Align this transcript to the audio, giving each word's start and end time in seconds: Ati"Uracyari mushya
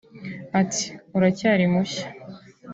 Ati"Uracyari 0.61 1.63
mushya 1.73 2.05